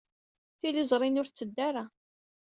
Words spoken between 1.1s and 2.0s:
ur tetteddu ara.